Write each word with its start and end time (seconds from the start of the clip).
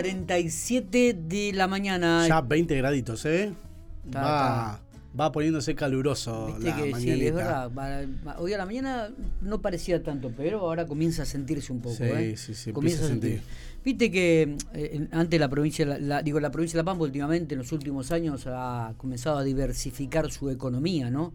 47 0.00 1.14
de 1.14 1.52
la 1.52 1.66
mañana. 1.66 2.26
Ya 2.26 2.40
20 2.40 2.76
graditos, 2.76 3.24
¿eh? 3.26 3.52
va, 4.14 4.80
va 5.18 5.32
poniéndose 5.32 5.74
caluroso 5.74 6.56
la 6.60 6.76
que, 6.76 6.94
Sí, 6.94 7.10
es 7.10 7.34
verdad. 7.34 7.70
Hoy 8.38 8.54
a 8.54 8.58
la 8.58 8.66
mañana 8.66 9.10
no 9.42 9.60
parecía 9.60 10.02
tanto, 10.02 10.32
pero 10.36 10.60
ahora 10.60 10.86
comienza 10.86 11.22
a 11.22 11.26
sentirse 11.26 11.72
un 11.72 11.80
poco. 11.80 11.96
Sí, 11.96 12.04
¿eh? 12.04 12.36
sí, 12.36 12.54
sí. 12.54 12.72
Comienza 12.72 13.04
a 13.04 13.08
sentir. 13.08 13.42
Viste 13.84 14.10
que 14.10 14.56
eh, 14.74 15.08
antes 15.12 15.40
la 15.40 15.48
provincia, 15.48 15.86
la, 15.86 16.22
digo, 16.22 16.38
la 16.40 16.50
provincia 16.50 16.76
de 16.76 16.82
La 16.82 16.84
Pampa 16.84 17.04
últimamente, 17.04 17.54
en 17.54 17.58
los 17.58 17.72
últimos 17.72 18.10
años, 18.10 18.46
ha 18.46 18.94
comenzado 18.96 19.38
a 19.38 19.44
diversificar 19.44 20.30
su 20.30 20.50
economía, 20.50 21.10
¿no? 21.10 21.32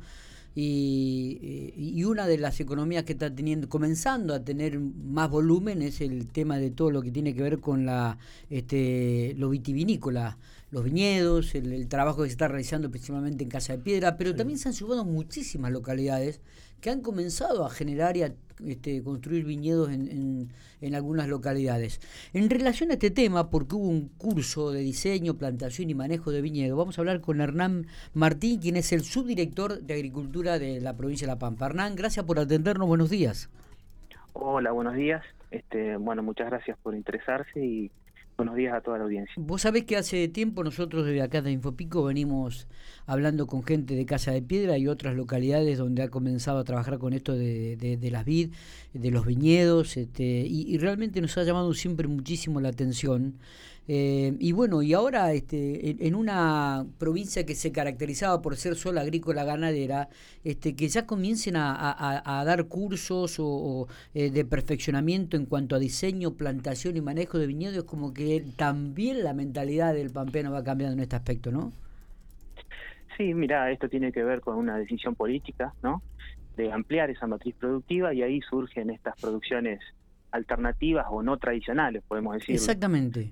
Y, 0.58 2.04
una 2.06 2.28
de 2.28 2.38
las 2.38 2.60
economías 2.62 3.04
que 3.04 3.14
está 3.14 3.34
teniendo, 3.34 3.68
comenzando 3.68 4.34
a 4.34 4.44
tener 4.44 4.80
más 4.80 5.29
volumen 5.29 5.82
es 5.82 6.00
el 6.00 6.28
tema 6.28 6.57
de 6.57 6.71
todo 6.71 6.92
lo 6.92 7.02
que 7.02 7.12
tiene 7.12 7.34
que 7.34 7.42
ver 7.42 7.60
con 7.60 7.86
la 7.86 8.18
este, 8.50 9.34
lo 9.38 9.50
vitivinícola, 9.50 10.38
los 10.71 10.83
viñedos, 10.83 11.55
el, 11.55 11.87
trabajo 11.87 12.24
que 12.24 12.29
se 12.29 12.33
está 12.33 12.47
realizando 12.47 12.89
principalmente 12.89 13.43
en 13.43 13.50
Casa 13.50 13.73
de 13.73 13.79
Piedra, 13.79 14.18
pero 14.18 14.36
también 14.36 14.60
se 14.60 14.69
han 14.69 14.73
sumado 14.73 15.06
muchísimas 15.06 15.71
localidades 15.71 16.42
que 16.82 16.89
han 16.89 17.01
comenzado 17.01 17.65
a 17.65 17.69
generar 17.69 18.18
y 18.18 18.23
a 18.23 18.33
este, 18.65 19.04
construir 19.04 19.46
viñedos 19.46 19.89
en, 19.89 20.50
en, 20.82 20.96
algunas 20.96 21.28
localidades. 21.28 22.00
En 22.33 22.50
relación 22.50 22.92
a 22.92 22.93
este 22.93 23.11
tema, 23.11 23.50
porque 23.50 23.75
hubo 23.75 23.87
un 23.87 24.07
curso 24.09 24.71
de 24.71 24.82
diseño, 24.82 25.36
plantación 25.36 25.89
y 25.89 25.93
manejo 25.93 26.32
de 26.32 26.42
viñedos, 26.42 26.78
vamos 26.78 26.97
a 26.97 27.01
hablar 27.01 27.21
con 27.21 27.42
Hernán 27.42 27.87
Martín, 28.14 28.59
quien 28.59 28.78
es 28.78 28.92
el 28.93 29.01
subdirector 29.01 29.82
de 29.82 29.93
Agricultura 29.93 30.59
de 30.59 30.79
la 30.79 30.95
provincia 30.95 31.28
de 31.28 31.34
La 31.34 31.39
Pampa. 31.39 31.65
Hernán, 31.65 31.95
gracias 31.95 32.25
por 32.25 32.39
atendernos, 32.39 32.88
buenos 32.88 33.09
días. 33.09 33.50
Hola, 34.34 34.72
buenos 34.72 34.95
días. 34.95 35.23
Este, 35.52 35.97
bueno, 35.97 36.23
muchas 36.23 36.47
gracias 36.50 36.78
por 36.84 36.95
interesarse 36.95 37.59
y 37.64 37.92
Buenos 38.38 38.55
días 38.55 38.73
a 38.73 38.81
toda 38.81 38.97
la 38.97 39.05
audiencia. 39.05 39.33
Vos 39.38 39.61
sabés 39.61 39.86
que 39.86 39.95
hace 39.95 40.28
tiempo 40.28 40.61
nosotros 40.61 41.05
desde 41.05 41.22
acá 41.22 41.41
de 41.41 41.52
Infopico 41.52 42.03
venimos 42.03 42.67
hablando 43.05 43.47
con 43.47 43.64
gente 43.64 43.95
de 43.95 44.05
Casa 44.05 44.31
de 44.31 44.41
Piedra 44.41 44.78
y 44.78 44.89
otras 44.89 45.16
localidades 45.16 45.78
donde 45.78 46.03
ha 46.03 46.09
comenzado 46.09 46.59
a 46.59 46.66
trabajar 46.66 47.00
con 47.00 47.13
esto 47.13 47.33
de, 47.33 47.78
de, 47.78 48.11
las 48.11 48.25
vid, 48.25 48.50
de 48.94 49.11
los 49.11 49.25
viñedos, 49.25 49.95
este, 49.95 50.23
y, 50.23 50.78
realmente 50.80 51.22
nos 51.22 51.38
ha 51.38 51.44
llamado 51.44 51.73
siempre 51.73 52.09
muchísimo 52.09 52.59
la 52.59 52.69
atención. 52.69 53.36
Eh, 53.88 54.36
y 54.39 54.52
bueno, 54.52 54.81
y 54.81 54.94
ahora 54.94 55.31
este, 55.33 56.05
en, 56.08 56.16
una 56.16 56.86
provincia 56.97 57.45
que 57.45 57.53
se 57.53 57.72
caracterizaba 57.72 58.41
por 58.41 58.55
ser 58.55 58.75
sola 58.75 59.02
agrícola 59.02 59.44
ganadera, 59.44 60.09
este, 60.44 60.75
que 60.75 60.88
ya 60.88 61.05
comiencen 61.05 61.55
a, 61.58 62.44
dar 62.45 62.66
cursos 62.66 63.38
o, 63.39 63.88
eh, 64.13 64.31
de 64.31 64.45
perfeccionamiento 64.45 65.38
en 65.38 65.45
cuanto 65.45 65.75
a 65.75 65.80
diseño, 65.80 66.31
plantación 66.31 66.97
y 66.97 67.02
manejo 67.02 67.38
de 67.38 67.47
viñedos, 67.47 67.83
como 67.83 68.13
que 68.13 68.44
también 68.58 69.23
la 69.23 69.33
mentalidad 69.33 69.94
del 69.94 70.09
pampeano 70.09 70.52
va 70.52 70.63
cambiando 70.63 70.94
en 70.94 71.02
este 71.02 71.16
aspecto, 71.16 71.52
¿no? 71.52 71.72
Sí, 73.17 73.33
mira, 73.33 73.72
esto 73.72 73.88
tiene 73.88 74.11
que 74.11 74.23
ver 74.23 74.41
con 74.41 74.58
una 74.58 74.78
decisión 74.78 75.16
política, 75.16 75.73
¿no? 75.83 76.02
De 76.58 76.72
ampliar 76.72 77.09
esa 77.09 77.28
matriz 77.28 77.56
productiva 77.56 78.13
y 78.13 78.23
ahí 78.23 78.41
surgen 78.41 78.89
estas 78.89 79.16
producciones 79.22 79.80
alternativas 80.31 81.06
o 81.09 81.22
no 81.22 81.38
tradicionales, 81.38 82.03
podemos 82.08 82.33
decir. 82.33 82.56
Exactamente. 82.56 83.31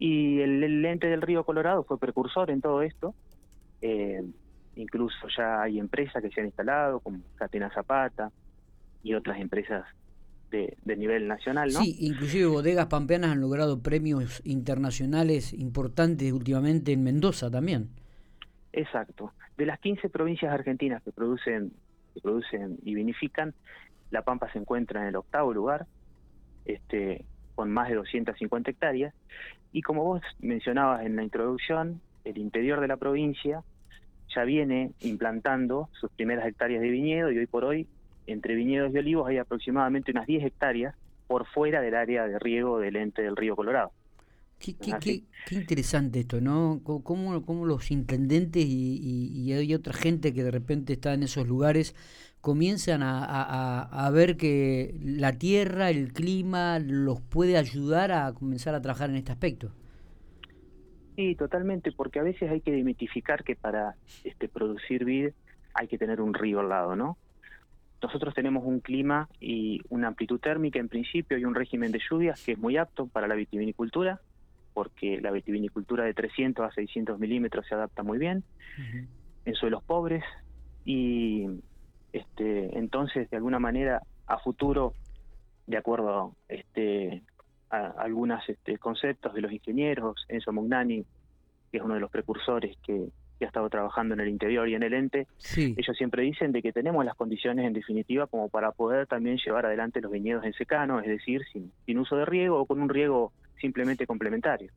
Y 0.00 0.40
el, 0.40 0.82
lente 0.82 1.06
del 1.06 1.22
río 1.22 1.44
Colorado 1.44 1.84
fue 1.84 1.98
precursor 1.98 2.50
en 2.50 2.60
todo 2.60 2.82
esto. 2.82 3.14
Eh, 3.82 4.24
incluso 4.74 5.28
ya 5.36 5.62
hay 5.62 5.78
empresas 5.78 6.22
que 6.22 6.30
se 6.30 6.40
han 6.40 6.46
instalado, 6.46 7.00
como 7.00 7.20
Catena 7.36 7.70
Zapata 7.72 8.32
y 9.02 9.14
otras 9.14 9.38
empresas 9.38 9.84
de, 10.50 10.76
de, 10.84 10.96
nivel 10.96 11.28
nacional, 11.28 11.70
¿no? 11.72 11.80
Sí, 11.80 11.96
inclusive 12.00 12.46
bodegas 12.46 12.86
pampeanas 12.86 13.30
han 13.30 13.40
logrado 13.40 13.82
premios 13.82 14.40
internacionales 14.44 15.52
importantes 15.52 16.32
últimamente 16.32 16.92
en 16.92 17.04
Mendoza 17.04 17.50
también. 17.50 17.90
Exacto. 18.72 19.32
De 19.56 19.66
las 19.66 19.78
15 19.80 20.08
provincias 20.08 20.52
argentinas 20.52 21.02
que 21.02 21.12
producen, 21.12 21.72
que 22.14 22.20
producen 22.20 22.78
y 22.82 22.94
vinifican, 22.94 23.54
La 24.10 24.22
Pampa 24.22 24.50
se 24.52 24.58
encuentra 24.58 25.02
en 25.02 25.08
el 25.08 25.16
octavo 25.16 25.52
lugar, 25.52 25.86
este, 26.64 27.24
con 27.54 27.70
más 27.70 27.88
de 27.88 27.96
250 27.96 28.70
hectáreas. 28.70 29.14
Y 29.72 29.82
como 29.82 30.04
vos 30.04 30.22
mencionabas 30.40 31.04
en 31.04 31.16
la 31.16 31.22
introducción, 31.22 32.00
el 32.24 32.38
interior 32.38 32.80
de 32.80 32.88
la 32.88 32.96
provincia 32.96 33.62
ya 34.34 34.44
viene 34.44 34.92
implantando 35.00 35.88
sus 35.92 36.10
primeras 36.10 36.46
hectáreas 36.46 36.82
de 36.82 36.88
viñedo 36.88 37.30
y 37.30 37.38
hoy 37.38 37.46
por 37.46 37.64
hoy, 37.64 37.86
entre 38.26 38.54
viñedos 38.54 38.92
y 38.94 38.98
olivos, 38.98 39.28
hay 39.28 39.38
aproximadamente 39.38 40.12
unas 40.12 40.26
10 40.26 40.44
hectáreas 40.44 40.94
por 41.26 41.46
fuera 41.46 41.80
del 41.80 41.94
área 41.94 42.26
de 42.26 42.38
riego 42.38 42.78
del 42.78 42.96
ente 42.96 43.22
del 43.22 43.36
río 43.36 43.56
Colorado. 43.56 43.92
Qué, 44.60 44.74
qué, 44.74 45.24
qué, 45.46 45.54
interesante 45.54 46.20
esto, 46.20 46.42
¿no? 46.42 46.82
Cómo, 46.84 47.42
cómo 47.46 47.64
los 47.64 47.90
intendentes 47.90 48.62
y, 48.62 49.50
hay 49.54 49.72
otra 49.72 49.94
gente 49.94 50.34
que 50.34 50.44
de 50.44 50.50
repente 50.50 50.92
está 50.92 51.14
en 51.14 51.22
esos 51.22 51.48
lugares 51.48 51.96
comienzan 52.42 53.00
a, 53.02 54.10
ver 54.12 54.36
que 54.36 54.94
la 55.02 55.32
tierra, 55.32 55.88
el 55.88 56.12
clima, 56.12 56.78
los 56.78 57.22
puede 57.22 57.56
ayudar 57.56 58.12
a 58.12 58.30
comenzar 58.34 58.74
a 58.74 58.82
trabajar 58.82 59.08
en 59.08 59.16
este 59.16 59.32
aspecto. 59.32 59.72
Sí, 61.16 61.34
totalmente, 61.36 61.90
porque 61.90 62.18
a 62.18 62.22
veces 62.22 62.50
hay 62.50 62.60
que 62.60 62.70
demitificar 62.70 63.44
que 63.44 63.56
para 63.56 63.94
este 64.24 64.46
producir 64.46 65.06
vid 65.06 65.30
hay 65.72 65.88
que 65.88 65.96
tener 65.96 66.20
un 66.20 66.34
río 66.34 66.60
al 66.60 66.68
lado, 66.68 66.96
¿no? 66.96 67.16
Nosotros 68.02 68.34
tenemos 68.34 68.62
un 68.66 68.80
clima 68.80 69.28
y 69.40 69.80
una 69.88 70.08
amplitud 70.08 70.38
térmica 70.38 70.78
en 70.78 70.88
principio 70.88 71.38
y 71.38 71.46
un 71.46 71.54
régimen 71.54 71.92
de 71.92 72.00
lluvias 72.10 72.42
que 72.44 72.52
es 72.52 72.58
muy 72.58 72.76
apto 72.76 73.06
para 73.06 73.26
la 73.26 73.34
vitivinicultura 73.34 74.20
porque 74.72 75.20
la 75.20 75.30
vitivinicultura 75.30 76.04
de 76.04 76.14
300 76.14 76.66
a 76.66 76.72
600 76.72 77.18
milímetros 77.18 77.66
se 77.68 77.74
adapta 77.74 78.02
muy 78.02 78.18
bien 78.18 78.44
en 79.44 79.54
suelos 79.54 79.82
pobres 79.82 80.24
y 80.84 81.46
este 82.12 82.78
entonces 82.78 83.30
de 83.30 83.36
alguna 83.36 83.58
manera 83.58 84.02
a 84.26 84.38
futuro 84.38 84.94
de 85.66 85.76
acuerdo 85.76 86.34
este 86.48 87.22
a 87.70 87.94
algunos 87.98 88.46
este, 88.48 88.78
conceptos 88.78 89.34
de 89.34 89.40
los 89.40 89.52
ingenieros 89.52 90.24
Enzo 90.28 90.52
Mugnani 90.52 91.04
que 91.70 91.78
es 91.78 91.82
uno 91.82 91.94
de 91.94 92.00
los 92.00 92.10
precursores 92.10 92.76
que, 92.84 93.08
ha 93.42 93.46
estado 93.46 93.70
trabajando 93.70 94.12
en 94.12 94.20
el 94.20 94.28
interior 94.28 94.68
y 94.68 94.74
en 94.74 94.82
el 94.82 94.92
ente 94.92 95.26
ellos 95.56 95.96
siempre 95.96 96.22
dicen 96.24 96.52
de 96.52 96.60
que 96.60 96.74
tenemos 96.74 97.02
las 97.06 97.14
condiciones 97.14 97.66
en 97.66 97.72
definitiva 97.72 98.26
como 98.26 98.50
para 98.50 98.70
poder 98.72 99.06
también 99.06 99.38
llevar 99.38 99.64
adelante 99.64 100.02
los 100.02 100.12
viñedos 100.12 100.44
en 100.44 100.52
secano 100.52 101.00
es 101.00 101.06
decir 101.06 101.40
sin, 101.50 101.72
sin 101.86 101.98
uso 101.98 102.16
de 102.16 102.26
riego 102.26 102.60
o 102.60 102.66
con 102.66 102.82
un 102.82 102.90
riego 102.90 103.32
simplemente 103.60 104.06
complementario. 104.06 104.72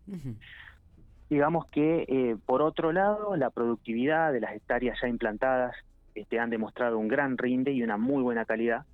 Digamos 1.30 1.66
que, 1.68 2.06
eh, 2.08 2.36
por 2.46 2.62
otro 2.62 2.92
lado, 2.92 3.36
la 3.36 3.50
productividad 3.50 4.32
de 4.32 4.42
las 4.42 4.54
hectáreas 4.54 4.98
ya 5.02 5.08
implantadas 5.08 5.76
este, 6.16 6.40
han 6.40 6.50
demostrado 6.50 7.00
un 7.00 7.08
gran 7.08 7.38
rinde 7.38 7.72
y 7.72 7.82
una 7.82 7.98
muy 7.98 8.22
buena 8.22 8.46
calidad. 8.46 8.86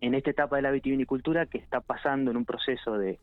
En 0.00 0.14
esta 0.14 0.30
etapa 0.30 0.56
de 0.56 0.62
la 0.62 0.70
vitivinicultura 0.70 1.46
que 1.46 1.58
está 1.58 1.80
pasando 1.80 2.30
en 2.30 2.36
un 2.36 2.44
proceso 2.44 2.98
de 2.98 3.18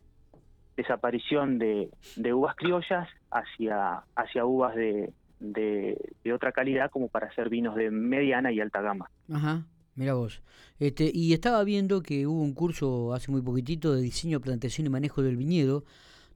desaparición 0.77 1.57
de, 1.57 1.89
uvas 2.33 2.55
criollas 2.55 3.07
hacia, 3.31 4.03
hacia 4.15 4.45
uvas 4.45 4.75
de, 4.75 5.13
de, 5.39 6.33
otra 6.33 6.51
calidad 6.51 6.89
como 6.91 7.07
para 7.07 7.27
hacer 7.27 7.49
vinos 7.49 7.75
de 7.75 7.91
mediana 7.91 8.51
y 8.51 8.59
alta 8.59 8.81
gama. 8.81 9.09
Ajá. 9.33 9.63
Mira 9.95 10.13
vos. 10.13 10.41
Este, 10.77 11.09
y 11.13 11.33
estaba 11.33 11.63
viendo 11.63 12.01
que 12.01 12.27
hubo 12.27 12.41
un 12.41 12.53
curso 12.53 13.13
hace 13.13 13.31
muy 13.31 13.41
poquitito 13.41 13.93
de 13.93 14.01
diseño, 14.01 14.41
plantación 14.41 14.87
y 14.87 14.89
manejo 14.89 15.21
del 15.21 15.37
viñedo, 15.37 15.85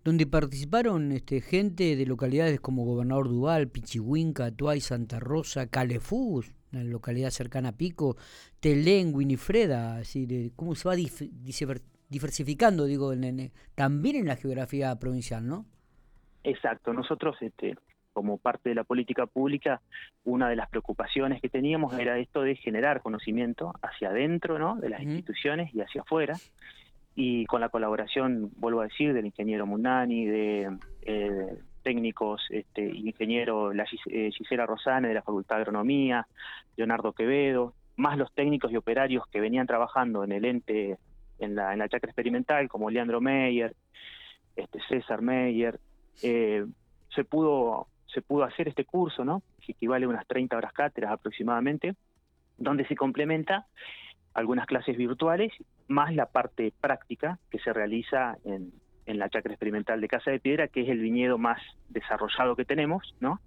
donde 0.06 0.26
participaron 0.26 1.12
este, 1.12 1.42
gente 1.42 1.98
de 1.98 2.06
localidades 2.06 2.62
como 2.62 2.86
Gobernador 2.86 3.28
Duval, 3.28 3.68
Pichihuinca, 3.68 4.52
Tuay, 4.52 4.80
Santa 4.80 5.20
Rosa, 5.20 5.68
Calefús, 5.68 6.54
una 6.72 6.86
localidad 6.86 7.32
cercana 7.32 7.70
a 7.70 7.78
Pico, 7.78 8.16
Telén, 8.62 9.14
Winifreda, 9.14 9.98
así 9.98 10.26
de 10.26 10.52
cómo 10.56 10.74
se 10.76 10.88
va 10.88 10.96
diversificando, 12.08 12.86
digo, 12.86 13.14
también 13.76 14.16
en 14.16 14.28
la 14.28 14.38
geografía 14.38 14.96
provincial, 14.98 15.46
¿no? 15.46 15.66
Exacto, 16.44 16.94
nosotros 16.94 17.36
este, 17.42 17.76
como 18.20 18.38
parte 18.38 18.68
de 18.68 18.76
la 18.76 18.84
política 18.84 19.28
pública, 19.28 19.80
una 20.26 20.50
de 20.50 20.58
las 20.58 20.70
preocupaciones 20.70 21.42
que 21.42 21.48
teníamos 21.48 21.98
era 21.98 22.18
esto 22.18 22.42
de 22.42 22.58
generar 22.58 23.02
conocimiento 23.02 23.72
hacia 23.82 24.10
adentro 24.10 24.60
¿no? 24.60 24.76
de 24.76 24.90
las 24.90 25.02
instituciones 25.02 25.74
y 25.74 25.80
hacia 25.80 26.02
afuera. 26.02 26.36
Y 27.16 27.46
con 27.46 27.62
la 27.62 27.70
colaboración, 27.70 28.52
vuelvo 28.58 28.82
a 28.82 28.88
decir, 28.88 29.14
del 29.14 29.26
ingeniero 29.26 29.66
Mundani, 29.66 30.26
de 30.26 30.70
eh, 31.04 31.60
técnicos, 31.82 32.46
este, 32.50 32.84
ingeniero 32.94 33.72
la, 33.72 33.86
eh, 34.08 34.32
Gisela 34.34 34.66
Rosane 34.66 35.08
de 35.08 35.14
la 35.14 35.22
Facultad 35.22 35.56
de 35.56 35.62
Agronomía, 35.62 36.28
Leonardo 36.76 37.14
Quevedo, 37.14 37.74
más 37.96 38.18
los 38.18 38.34
técnicos 38.34 38.70
y 38.74 38.76
operarios 38.76 39.26
que 39.28 39.40
venían 39.40 39.66
trabajando 39.66 40.26
en 40.26 40.34
el 40.34 40.44
ente, 40.44 40.98
en 41.40 41.56
la, 41.56 41.72
en 41.72 41.80
la 41.80 41.88
chacra 41.88 42.10
experimental, 42.10 42.68
como 42.68 42.90
Leandro 42.90 43.22
Meyer, 43.22 43.74
este, 44.58 44.82
César 44.90 45.22
Meyer, 45.22 45.80
eh, 46.22 46.66
se 47.16 47.24
pudo 47.24 47.88
se 48.14 48.22
pudo 48.22 48.44
hacer 48.44 48.68
este 48.68 48.86
curso, 48.86 49.24
¿no? 49.24 49.42
que 49.62 49.74
equivale 49.74 50.06
a 50.06 50.10
unas 50.10 50.28
30 50.28 50.58
horas 50.58 50.74
cátedras 50.74 51.12
aproximadamente, 51.12 51.96
donde 52.58 52.86
se 52.88 52.96
complementa 52.96 53.66
algunas 54.34 54.66
clases 54.66 54.98
virtuales 54.98 55.52
más 55.88 56.14
la 56.14 56.28
parte 56.28 56.74
práctica 56.80 57.40
que 57.50 57.60
se 57.60 57.74
realiza 57.74 58.38
en, 58.44 58.72
en 59.06 59.18
la 59.18 59.30
chacra 59.30 59.52
experimental 59.52 60.00
de 60.02 60.08
Casa 60.08 60.32
de 60.32 60.40
Piedra, 60.40 60.68
que 60.68 60.82
es 60.82 60.90
el 60.90 61.00
viñedo 61.00 61.38
más 61.38 61.60
desarrollado 61.90 62.56
que 62.56 62.66
tenemos, 62.66 63.16
¿no? 63.20 63.40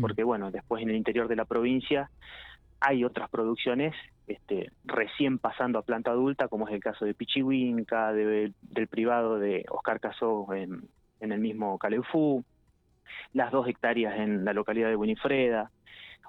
Porque 0.00 0.22
bueno, 0.22 0.50
después 0.50 0.82
en 0.82 0.90
el 0.90 0.96
interior 0.96 1.28
de 1.28 1.36
la 1.36 1.44
provincia 1.44 2.10
hay 2.80 3.04
otras 3.04 3.28
producciones 3.28 3.94
este, 4.28 4.70
recién 4.84 5.38
pasando 5.38 5.80
a 5.80 5.82
planta 5.82 6.12
adulta, 6.12 6.46
como 6.46 6.68
es 6.68 6.74
el 6.74 6.80
caso 6.80 7.04
de 7.04 7.14
Pichihuinca, 7.14 8.12
del 8.12 8.54
privado 8.88 9.38
de 9.38 9.64
Oscar 9.70 9.98
Casó 9.98 10.52
en, 10.54 10.88
en 11.20 11.32
el 11.32 11.40
mismo 11.40 11.78
Caleufú, 11.78 12.44
las 13.32 13.50
dos 13.52 13.68
hectáreas 13.68 14.18
en 14.18 14.44
la 14.44 14.52
localidad 14.52 14.88
de 14.88 14.96
Winifreda, 14.96 15.70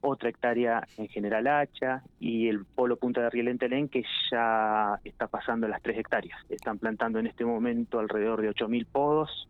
otra 0.01 0.29
hectárea 0.29 0.87
en 0.97 1.07
General 1.07 1.45
Hacha 1.47 2.03
y 2.19 2.47
el 2.47 2.65
polo 2.65 2.97
Punta 2.97 3.21
de 3.21 3.29
Riel 3.29 3.49
en 3.49 3.57
Telén 3.57 3.89
que 3.89 4.03
ya 4.31 4.99
está 5.03 5.27
pasando 5.27 5.67
las 5.67 5.81
tres 5.81 5.97
hectáreas. 5.97 6.39
Están 6.49 6.77
plantando 6.79 7.19
en 7.19 7.27
este 7.27 7.45
momento 7.45 7.99
alrededor 7.99 8.41
de 8.41 8.49
8.000 8.49 8.85
podos, 8.85 9.49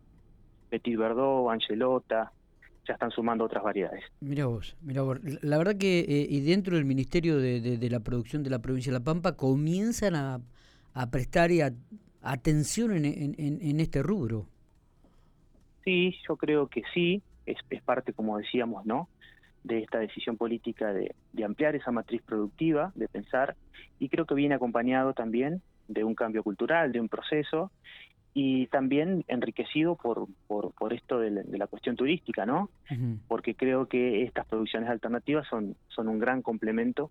Petit 0.68 0.96
Verdot, 0.96 1.50
Angelota, 1.50 2.32
ya 2.86 2.94
están 2.94 3.10
sumando 3.10 3.44
otras 3.44 3.62
variedades. 3.62 4.04
Mira 4.20 4.46
vos, 4.46 4.76
mira 4.80 5.02
vos. 5.02 5.18
La 5.42 5.58
verdad 5.58 5.76
que 5.76 6.00
eh, 6.00 6.26
y 6.28 6.40
dentro 6.40 6.76
del 6.76 6.84
Ministerio 6.84 7.38
de, 7.38 7.88
la 7.90 8.00
Producción 8.00 8.42
de 8.42 8.50
la 8.50 8.60
Provincia 8.60 8.92
de 8.92 8.98
La 8.98 9.04
Pampa 9.04 9.36
comienzan 9.36 10.14
a, 10.14 10.40
prestar 11.10 11.50
atención 12.22 12.92
en, 12.92 13.34
en, 13.38 13.80
este 13.80 14.02
rubro. 14.02 14.46
Sí, 15.90 16.14
yo 16.28 16.36
creo 16.36 16.68
que 16.68 16.84
sí, 16.94 17.20
es, 17.46 17.56
es 17.68 17.82
parte, 17.82 18.12
como 18.12 18.38
decíamos, 18.38 18.86
¿no? 18.86 19.08
de 19.64 19.80
esta 19.80 19.98
decisión 19.98 20.36
política 20.36 20.92
de, 20.92 21.12
ampliar 21.44 21.74
esa 21.74 21.90
matriz 21.90 22.22
productiva, 22.22 22.92
de 22.94 23.08
pensar, 23.08 23.56
y 23.98 24.08
creo 24.08 24.24
que 24.24 24.36
viene 24.36 24.54
acompañado 24.54 25.14
también 25.14 25.62
de 25.88 26.04
un 26.04 26.14
cambio 26.14 26.44
cultural, 26.44 26.92
de 26.92 27.00
un 27.00 27.08
proceso, 27.08 27.72
y 28.34 28.68
también 28.68 29.24
enriquecido 29.26 29.96
por, 29.96 30.28
por, 30.46 30.72
por 30.74 30.92
esto 30.92 31.18
de 31.18 31.32
la, 31.32 31.66
cuestión 31.66 31.96
turística, 31.96 32.46
¿no? 32.46 32.70
Porque 33.26 33.56
creo 33.56 33.86
que 33.86 34.22
estas 34.22 34.46
producciones 34.46 34.88
alternativas 34.88 35.48
son, 35.48 35.74
son 35.88 36.06
un 36.06 36.20
gran 36.20 36.40
complemento 36.40 37.10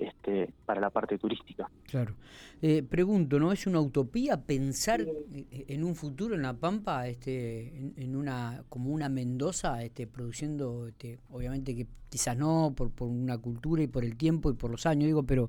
este, 0.00 0.52
para 0.64 0.80
la 0.80 0.90
parte 0.90 1.18
turística. 1.18 1.70
Claro. 1.86 2.14
Eh, 2.62 2.82
pregunto, 2.82 3.38
¿no 3.38 3.52
es 3.52 3.66
una 3.66 3.80
utopía 3.80 4.40
pensar 4.40 5.00
eh, 5.00 5.64
en 5.68 5.84
un 5.84 5.94
futuro 5.94 6.34
en 6.34 6.42
La 6.42 6.54
Pampa, 6.54 7.06
este, 7.06 7.92
en, 7.96 8.16
una 8.16 8.64
como 8.68 8.90
una 8.90 9.08
Mendoza, 9.08 9.82
este, 9.82 10.06
produciendo, 10.06 10.88
este, 10.88 11.18
obviamente 11.30 11.74
que 11.74 11.86
quizás 12.08 12.36
no 12.36 12.72
por, 12.76 12.90
por 12.90 13.08
una 13.08 13.38
cultura 13.38 13.82
y 13.82 13.86
por 13.86 14.04
el 14.04 14.16
tiempo 14.16 14.50
y 14.50 14.54
por 14.54 14.70
los 14.70 14.86
años, 14.86 15.06
digo, 15.06 15.22
pero 15.22 15.48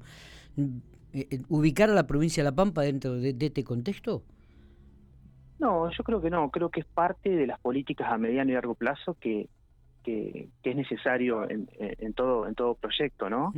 mm, 0.56 0.78
eh, 1.14 1.42
ubicar 1.50 1.90
a 1.90 1.94
la 1.94 2.08
provincia 2.08 2.44
de 2.44 2.50
La 2.50 2.56
Pampa 2.56 2.82
dentro 2.82 3.16
de, 3.16 3.36
este 3.38 3.64
contexto? 3.64 4.24
No, 5.60 5.92
yo 5.92 6.04
creo 6.04 6.22
que 6.22 6.30
no, 6.30 6.50
creo 6.50 6.70
que 6.70 6.80
es 6.80 6.86
parte 6.86 7.30
de 7.30 7.48
las 7.48 7.60
políticas 7.60 8.12
a 8.12 8.18
mediano 8.18 8.52
y 8.52 8.54
largo 8.54 8.76
plazo 8.76 9.16
que, 9.20 9.48
que, 10.04 10.50
es 10.64 10.76
necesario 10.76 11.50
en, 11.50 11.70
en, 11.78 12.14
todo 12.14 12.48
en 12.48 12.56
todo 12.56 12.76
proyecto, 12.76 13.30
¿no? 13.30 13.54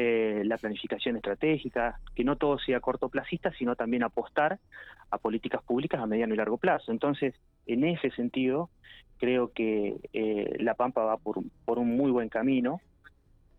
Eh, 0.00 0.42
la 0.44 0.58
planificación 0.58 1.16
estratégica, 1.16 1.98
que 2.14 2.22
no 2.22 2.36
todo 2.36 2.56
sea 2.60 2.78
cortoplacista, 2.78 3.50
sino 3.58 3.74
también 3.74 4.04
apostar 4.04 4.60
a 5.10 5.18
políticas 5.18 5.60
públicas 5.64 6.00
a 6.00 6.06
mediano 6.06 6.34
y 6.34 6.36
largo 6.36 6.56
plazo. 6.56 6.92
Entonces, 6.92 7.34
en 7.66 7.82
ese 7.82 8.12
sentido, 8.12 8.70
creo 9.16 9.50
que 9.52 9.96
eh, 10.12 10.54
La 10.60 10.74
Pampa 10.74 11.02
va 11.02 11.16
por, 11.16 11.40
por, 11.64 11.80
un 11.80 11.96
muy 11.96 12.12
buen 12.12 12.28
camino 12.28 12.80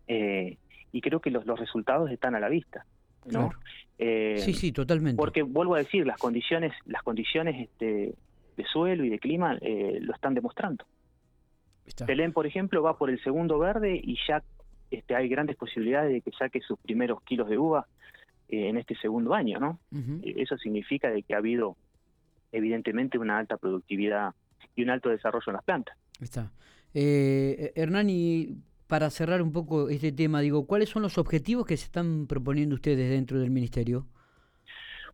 eh, 0.08 0.56
y 0.92 1.02
creo 1.02 1.20
que 1.20 1.30
los, 1.30 1.44
los, 1.44 1.60
resultados 1.60 2.10
están 2.10 2.34
a 2.34 2.40
la 2.40 2.48
vista. 2.48 2.86
¿no? 3.26 3.50
sí, 3.98 4.54
sí, 4.54 4.72
totalmente. 4.72 5.18
Porque 5.18 5.42
vuelvo 5.42 5.74
a 5.74 5.80
decir, 5.80 6.06
las 6.06 6.16
condiciones, 6.16 6.72
las 6.86 7.02
condiciones 7.02 7.68
este, 7.68 8.14
de 8.56 8.64
suelo 8.64 9.04
y 9.04 9.10
de 9.10 9.18
clima 9.18 9.58
lo 9.60 10.14
están 10.14 10.32
demostrando. 10.32 10.86
Belén, 12.06 12.32
por 12.32 12.46
ejemplo, 12.46 12.82
va 12.82 12.96
por 12.96 13.10
el 13.10 13.22
segundo 13.22 13.58
verde 13.58 14.00
y 14.02 14.16
ya 14.26 14.42
este, 14.90 15.14
hay 15.14 15.28
grandes 15.28 15.56
posibilidades 15.56 16.12
de 16.12 16.20
que 16.20 16.32
saque 16.32 16.60
sus 16.60 16.78
primeros 16.78 17.22
kilos 17.22 17.48
de 17.48 17.58
uva 17.58 17.86
eh, 18.48 18.68
en 18.68 18.76
este 18.76 18.96
segundo 18.96 19.34
año, 19.34 19.60
¿no? 19.60 19.78
Eh, 19.92 20.34
eso 20.38 20.56
significa 20.58 21.08
de 21.08 21.22
que 21.22 21.34
ha 21.34 21.38
habido 21.38 21.76
evidentemente 22.50 23.18
una 23.18 23.38
alta 23.38 23.56
productividad 23.56 24.34
y 24.74 24.82
un 24.82 24.90
alto 24.90 25.08
desarrollo 25.08 25.44
en 25.46 25.52
las 25.52 25.64
plantas. 25.64 25.96
Está. 26.20 26.50
Eh, 26.92 27.72
Hernani, 27.76 28.58
para 28.88 29.08
cerrar 29.10 29.40
un 29.40 29.52
poco 29.52 29.88
este 29.88 30.10
tema, 30.10 30.40
digo, 30.40 30.66
¿cuáles 30.66 30.88
son 30.88 31.02
los 31.02 31.16
objetivos 31.16 31.64
que 31.64 31.76
se 31.76 31.84
están 31.84 32.26
proponiendo 32.26 32.74
ustedes 32.74 33.08
dentro 33.08 33.38
del 33.38 33.50
Ministerio? 33.50 34.06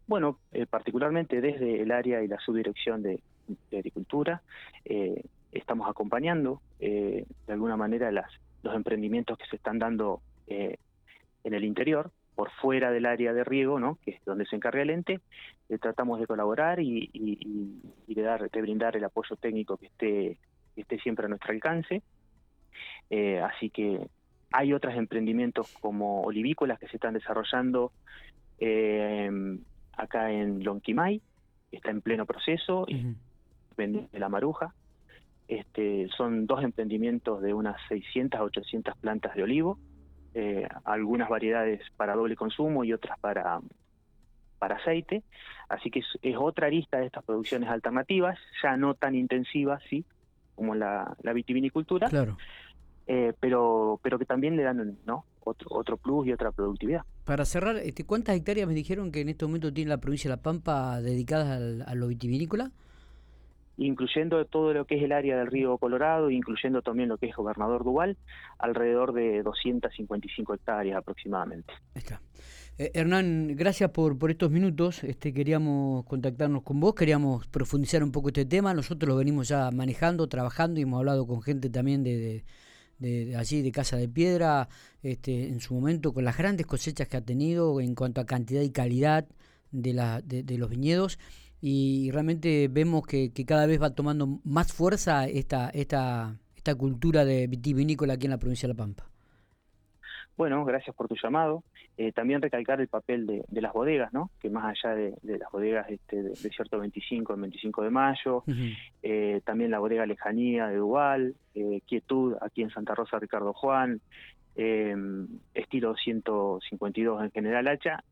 Bueno, 0.06 0.38
particularmente 0.70 1.40
desde 1.40 1.82
el 1.82 1.90
área 1.90 2.22
y 2.22 2.29
la 2.29 2.38
subdirección 2.38 3.02
de, 3.02 3.20
Agricultura, 3.76 4.43
estamos 5.52 5.88
acompañando 5.90 6.62
de 6.79 7.26
alguna 7.49 7.76
manera 7.76 8.11
las, 8.11 8.31
los 8.67 8.75
emprendimientos 8.75 9.39
que 9.39 9.47
se 9.47 9.57
están 9.57 9.79
dando 9.79 10.21
eh, 10.49 10.77
en 11.45 11.55
el 11.55 11.65
interior, 11.65 12.11
por 12.35 12.51
fuera 12.51 12.91
del 12.91 13.07
área 13.07 13.33
de 13.33 13.45
riego, 13.45 13.81
¿no? 13.81 13.99
que 14.05 14.11
es 14.13 14.25
donde 14.25 14.45
se 14.47 14.57
encarga 14.57 14.83
el 14.83 14.91
ente, 14.91 15.21
eh, 15.69 15.79
tratamos 15.79 16.21
de 16.21 16.27
colaborar 16.27 16.81
y, 16.81 17.11
de, 18.07 18.23
dar, 18.23 18.51
de 18.51 18.61
brindar 18.61 18.97
el 18.97 19.05
apoyo 19.05 19.37
técnico 19.37 19.77
que 19.77 19.87
esté, 19.87 20.39
esté 20.77 20.99
siempre 20.99 21.27
a 21.27 21.29
nuestro 21.29 21.53
alcance. 21.53 22.03
Eh, 23.09 23.41
así 23.41 23.71
que 23.71 24.07
hay 24.53 24.73
otros 24.73 24.95
emprendimientos 24.95 25.73
como 25.81 26.23
olivícolas 26.23 26.79
que 26.79 26.89
se 26.89 26.97
están 26.97 27.15
desarrollando 27.15 27.93
acá 29.93 30.31
en 30.31 30.65
Lonquimay, 30.65 31.21
está 31.73 31.91
en 31.91 32.01
pleno 32.01 32.27
proceso, 32.27 32.87
de 33.77 34.19
la 34.19 34.29
maruja, 34.29 34.75
este, 35.48 36.08
son 36.16 36.46
dos 36.46 36.62
emprendimientos 36.62 37.40
de 37.40 37.54
unas 37.54 37.76
600 37.88 38.40
a 38.40 38.44
800 38.44 38.96
plantas 38.98 39.34
de 39.34 39.43
olivo, 39.43 39.78
eh, 40.34 40.66
algunas 40.84 41.28
variedades 41.28 41.81
para 41.96 42.14
doble 42.14 42.37
consumo 42.37 42.84
y 42.84 42.93
otras 42.93 43.19
para, 43.20 43.60
para 44.58 44.76
aceite. 44.76 45.22
Así 45.69 45.90
que 45.90 46.00
es, 46.00 46.37
otra 46.37 46.66
arista 46.66 46.98
de 46.98 47.06
estas 47.06 47.25
producciones 47.25 47.69
alternativas, 47.69 48.38
ya 48.62 48.76
no 48.76 48.94
tan 48.94 49.14
intensivas, 49.14 49.82
sí, 49.88 50.04
como 50.54 50.75
la, 50.75 51.16
vitivinicultura, 51.34 52.08
claro. 52.08 52.37
Eh, 53.06 53.32
pero, 53.38 54.00
pero 54.02 54.19
que 54.19 54.25
también 54.25 54.56
le 54.56 54.64
dan 54.64 54.98
¿no? 55.06 55.25
otro, 55.44 55.69
otro 55.70 55.96
plus 55.96 56.26
y 56.26 56.32
otra 56.32 56.50
productividad. 56.50 57.02
Para 57.25 57.44
cerrar, 57.44 57.76
este, 57.76 58.04
¿cuántas 58.04 58.37
hectáreas 58.37 58.66
me 58.66 58.75
dijeron 58.75 59.12
que 59.12 59.20
en 59.20 59.28
este 59.28 59.46
momento 59.46 59.72
tiene 59.72 59.90
la 59.90 59.98
provincia 59.98 60.28
de 60.28 60.37
La 60.37 60.43
Pampa 60.43 61.00
dedicadas 61.00 61.86
a 61.86 61.94
lo 61.94 62.08
vitivinícola? 62.08 62.72
Incluyendo 63.77 64.45
todo 64.47 64.73
lo 64.73 64.87
que 64.87 64.97
es 64.97 65.03
el 65.03 65.13
área 65.13 65.37
del 65.37 65.49
río 65.49 65.77
Colorado, 65.79 66.31
incluyendo 66.31 66.83
también 66.83 67.09
lo 67.09 67.19
que 67.19 67.27
es 67.27 67.37
Gobernador 67.37 67.85
Duval, 67.85 68.17
alrededor 68.59 69.13
de 69.13 69.43
255 69.43 70.55
hectáreas 70.55 70.99
aproximadamente. 70.99 71.73
Eh, 72.79 72.91
Hernán, 72.95 73.55
gracias 73.56 73.91
por, 73.91 74.19
por 74.19 74.31
estos 74.31 74.51
minutos. 74.51 75.03
Este, 75.05 75.33
queríamos 75.33 76.05
contactarnos 76.05 76.63
con 76.63 76.81
vos, 76.81 76.95
queríamos 76.95 77.47
profundizar 77.49 78.03
un 78.03 78.13
poco 78.13 78.29
este 78.29 78.45
tema. 78.45 78.75
Nosotros 78.75 79.09
lo 79.09 79.17
venimos 79.17 79.49
ya 79.49 79.71
manejando, 79.71 80.27
trabajando 80.29 80.81
y 80.81 80.83
hemos 80.83 80.99
hablado 80.99 81.27
con 81.27 81.43
gente 81.43 81.71
también 81.71 82.03
de, 82.03 82.45
de, 82.99 83.37
allí, 83.37 83.63
de 83.63 83.73
Casa 83.73 83.97
de 83.97 84.09
Piedra, 84.09 84.69
este, 85.03 85.49
en 85.49 85.61
su 85.61 85.75
momento, 85.75 86.13
con 86.13 86.25
las 86.25 86.37
grandes 86.37 86.67
cosechas 86.67 87.09
que 87.09 87.17
ha 87.17 87.23
tenido 87.23 87.81
en 87.81 87.95
cuanto 87.95 88.21
a 88.21 88.27
cantidad 88.27 88.63
y 88.63 88.71
calidad 88.71 89.27
de, 89.71 89.93
la, 89.95 90.21
de 90.23 90.59
los 90.59 90.71
viñedos 90.71 91.19
y 91.60 92.10
realmente 92.13 92.69
vemos 92.69 93.06
que, 93.06 93.32
cada 93.46 93.67
vez 93.67 93.81
va 93.81 93.94
tomando 93.94 94.41
más 94.44 94.72
fuerza 94.72 95.27
esta, 95.27 95.70
esta, 95.70 96.36
esta 96.56 96.75
cultura 96.75 97.25
de 97.25 97.46
vitivinícola 97.46 98.15
aquí 98.15 98.27
en 98.27 98.32
la 98.32 98.39
provincia 98.39 98.69
de 98.69 98.75
La 98.75 98.79
Pampa. 98.79 99.06
Bueno, 100.36 100.65
gracias 100.67 100.94
por 100.94 101.08
tu 101.08 101.17
llamado. 101.20 101.65
Eh, 101.96 102.13
también 102.13 102.43
recalcar 102.43 102.79
el 102.82 102.89
papel 102.89 103.27
de, 103.27 103.60
las 103.63 103.72
bodegas, 103.72 104.13
¿no? 104.13 104.31
Que 104.39 104.51
más 104.51 104.65
allá 104.67 104.94
de, 104.94 105.15
las 105.22 105.51
bodegas 105.51 105.89
este, 105.89 106.22
de, 106.22 106.29
Desierto 106.31 106.79
25, 106.79 107.32
el 107.32 107.41
25 107.41 107.82
de 107.82 107.91
mayo, 107.91 108.44
eh, 109.03 109.41
también 109.44 109.70
la 109.70 109.79
bodega 109.79 110.05
Lejanía 110.05 110.67
de 110.67 110.77
Duval, 110.77 111.34
eh, 111.55 111.81
Quietud 111.86 112.34
aquí 112.43 112.60
en 112.60 112.70
Santa 112.70 112.94
Rosa 112.94 113.19
Ricardo 113.19 113.55
Juan, 113.55 114.01
estilo 115.55 115.94
152 115.96 117.22
en 117.22 117.31
General 117.31 117.69
Hacha, 117.69 118.05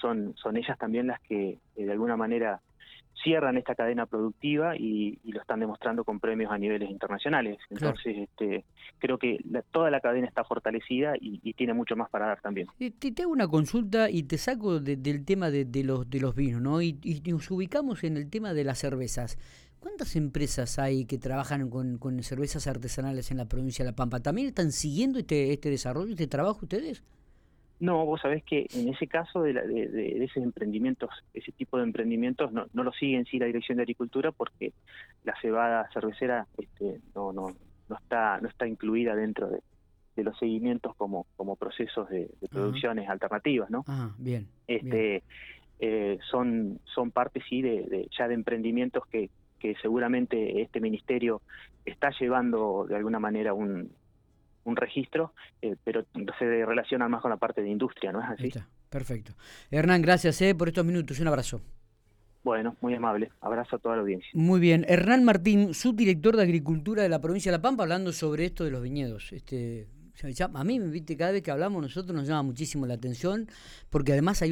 son, 0.00 0.34
son 0.36 0.56
ellas 0.56 0.76
también 0.78 1.06
las 1.06 1.20
que 1.20 1.58
de 1.76 1.92
alguna 1.92 2.16
manera 2.16 2.60
cierran 3.22 3.56
esta 3.56 3.74
cadena 3.74 4.06
productiva 4.06 4.76
y, 4.76 5.18
lo 5.24 5.40
están 5.40 5.60
demostrando 5.60 6.04
con 6.04 6.20
premios 6.20 6.50
a 6.50 6.58
niveles 6.58 6.90
internacionales. 6.90 7.58
Entonces, 7.70 8.16
este, 8.16 8.64
creo 8.98 9.18
que 9.18 9.38
toda 9.70 9.90
la 9.90 10.00
cadena 10.00 10.26
está 10.26 10.44
fortalecida 10.44 11.14
y, 11.20 11.38
tiene 11.58 11.74
mucho 11.74 11.96
más 11.96 12.08
para 12.08 12.26
dar 12.26 12.40
también. 12.40 12.68
Te, 12.98 13.22
hago 13.22 13.32
una 13.32 13.48
consulta 13.48 14.10
y 14.10 14.22
te 14.22 14.38
saco 14.38 14.78
del 14.80 15.24
tema 15.24 15.50
de, 15.50 15.66
los, 15.84 16.08
de 16.08 16.20
los 16.20 16.34
vinos, 16.34 16.62
¿no? 16.62 16.80
Y, 16.80 17.22
nos 17.26 17.50
ubicamos 17.50 18.04
en 18.04 18.16
el 18.16 18.30
tema 18.30 18.54
de 18.54 18.64
las 18.64 18.78
cervezas. 18.78 19.38
¿Cuántas 19.80 20.16
empresas 20.16 20.78
hay 20.78 21.04
que 21.04 21.18
trabajan 21.18 21.68
con, 21.70 21.98
con, 21.98 22.22
cervezas 22.22 22.66
artesanales 22.66 23.30
en 23.30 23.36
la 23.36 23.46
provincia 23.46 23.84
de 23.84 23.92
La 23.92 23.96
Pampa? 23.96 24.20
¿También 24.20 24.48
están 24.48 24.72
siguiendo 24.72 25.18
este, 25.18 25.52
este 25.52 25.70
desarrollo, 25.70 26.12
este 26.12 26.26
trabajo 26.26 26.60
ustedes? 26.62 27.02
No, 27.80 28.04
vos 28.04 28.20
sabés 28.20 28.42
que 28.44 28.66
en 28.74 28.88
ese 28.88 29.06
caso 29.06 29.42
de, 29.42 29.52
de, 29.52 30.24
esos 30.24 30.42
emprendimientos, 30.42 31.10
ese 31.32 31.52
tipo 31.52 31.76
de 31.78 31.84
emprendimientos, 31.84 32.52
no, 32.52 32.66
no 32.72 32.82
lo 32.82 32.92
sigue 32.92 33.16
en 33.16 33.24
sí 33.24 33.38
la 33.38 33.46
Dirección 33.46 33.76
de 33.76 33.82
Agricultura 33.82 34.32
porque 34.32 34.72
la 35.24 35.34
cebada 35.40 35.88
cervecera 35.92 36.46
este, 36.58 37.00
no, 37.14 37.32
no, 37.32 37.54
no, 37.88 37.96
está, 37.96 38.40
no 38.40 38.48
está 38.48 38.66
incluida 38.66 39.14
dentro 39.14 39.48
de, 39.48 39.60
los 40.16 40.36
seguimientos 40.36 40.96
como, 40.96 41.26
como 41.36 41.54
procesos 41.54 42.08
de, 42.08 42.28
producciones 42.50 43.08
alternativas, 43.08 43.70
¿no? 43.70 43.84
Ah, 43.86 44.10
bien. 44.18 44.48
Este, 44.66 45.22
Eh, 45.80 46.18
son, 46.28 46.80
son 46.92 47.12
parte, 47.12 47.40
sí, 47.48 47.62
de, 47.62 48.08
ya 48.16 48.26
de 48.26 48.34
emprendimientos 48.34 49.06
que, 49.06 49.30
que 49.60 49.76
seguramente 49.80 50.60
este 50.60 50.80
ministerio 50.80 51.40
está 51.84 52.10
llevando 52.18 52.84
de 52.88 52.96
alguna 52.96 53.20
manera 53.20 53.54
un, 53.54 53.90
un 54.64 54.76
registro, 54.76 55.32
eh, 55.62 55.76
pero 55.84 56.04
se 56.38 56.64
relaciona 56.66 57.08
más 57.08 57.22
con 57.22 57.30
la 57.30 57.36
parte 57.36 57.62
de 57.62 57.68
industria, 57.68 58.12
¿no 58.12 58.20
es 58.20 58.28
así? 58.30 58.48
Está. 58.48 58.66
Perfecto. 58.90 59.32
Hernán, 59.70 60.02
gracias 60.02 60.40
eh, 60.40 60.54
por 60.54 60.68
estos 60.68 60.84
minutos. 60.84 61.20
Un 61.20 61.28
abrazo. 61.28 61.60
Bueno, 62.44 62.76
muy 62.80 62.94
amable. 62.94 63.30
Abrazo 63.40 63.76
a 63.76 63.78
toda 63.78 63.96
la 63.96 64.02
audiencia. 64.02 64.30
Muy 64.32 64.60
bien. 64.60 64.86
Hernán 64.88 65.24
Martín, 65.24 65.74
subdirector 65.74 66.36
de 66.36 66.42
Agricultura 66.42 67.02
de 67.02 67.08
la 67.08 67.20
provincia 67.20 67.52
de 67.52 67.58
La 67.58 67.62
Pampa, 67.62 67.82
hablando 67.82 68.12
sobre 68.12 68.46
esto 68.46 68.64
de 68.64 68.70
los 68.70 68.82
viñedos. 68.82 69.32
Este, 69.32 69.88
a 70.54 70.64
mí, 70.64 70.78
viste, 70.78 71.16
cada 71.16 71.32
vez 71.32 71.42
que 71.42 71.50
hablamos 71.50 71.82
nosotros 71.82 72.14
nos 72.14 72.26
llama 72.26 72.42
muchísimo 72.42 72.86
la 72.86 72.94
atención, 72.94 73.48
porque 73.90 74.12
además 74.12 74.40
hay 74.42 74.46